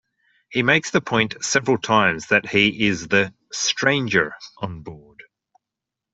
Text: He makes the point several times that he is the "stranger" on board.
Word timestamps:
He 0.49 0.63
makes 0.63 0.89
the 0.89 0.99
point 0.99 1.45
several 1.45 1.77
times 1.77 2.25
that 2.29 2.47
he 2.49 2.87
is 2.87 3.07
the 3.09 3.35
"stranger" 3.51 4.33
on 4.57 4.81
board. 4.81 5.21